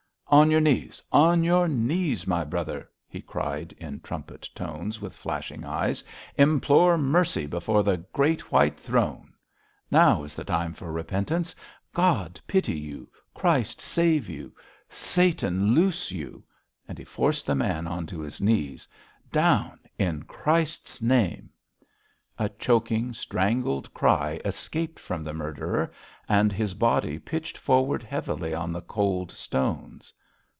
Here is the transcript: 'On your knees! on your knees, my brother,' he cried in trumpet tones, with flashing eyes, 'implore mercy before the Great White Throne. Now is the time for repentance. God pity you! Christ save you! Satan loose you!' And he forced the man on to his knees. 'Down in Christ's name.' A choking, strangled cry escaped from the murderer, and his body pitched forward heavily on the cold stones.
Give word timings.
'On 0.33 0.49
your 0.49 0.61
knees! 0.61 1.03
on 1.11 1.43
your 1.43 1.67
knees, 1.67 2.25
my 2.25 2.45
brother,' 2.45 2.89
he 3.05 3.21
cried 3.21 3.73
in 3.79 3.99
trumpet 3.99 4.47
tones, 4.55 5.01
with 5.01 5.13
flashing 5.13 5.65
eyes, 5.65 6.01
'implore 6.37 6.97
mercy 6.97 7.45
before 7.45 7.83
the 7.83 7.97
Great 8.13 8.49
White 8.49 8.79
Throne. 8.79 9.33
Now 9.91 10.23
is 10.23 10.33
the 10.33 10.45
time 10.45 10.71
for 10.73 10.89
repentance. 10.89 11.53
God 11.91 12.39
pity 12.47 12.79
you! 12.79 13.09
Christ 13.33 13.81
save 13.81 14.29
you! 14.29 14.55
Satan 14.87 15.73
loose 15.75 16.11
you!' 16.11 16.45
And 16.87 16.97
he 16.97 17.03
forced 17.03 17.45
the 17.45 17.53
man 17.55 17.85
on 17.85 18.05
to 18.05 18.21
his 18.21 18.39
knees. 18.39 18.87
'Down 19.33 19.81
in 19.97 20.23
Christ's 20.23 21.01
name.' 21.01 21.49
A 22.39 22.47
choking, 22.47 23.11
strangled 23.13 23.93
cry 23.93 24.39
escaped 24.45 24.97
from 24.97 25.25
the 25.25 25.33
murderer, 25.33 25.91
and 26.29 26.53
his 26.53 26.73
body 26.73 27.19
pitched 27.19 27.57
forward 27.57 28.01
heavily 28.01 28.53
on 28.53 28.71
the 28.71 28.81
cold 28.81 29.29
stones. 29.29 30.13